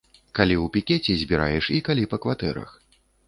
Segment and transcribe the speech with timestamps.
[0.37, 2.75] Калі ў пікеце збіраеш і калі па кватэрах.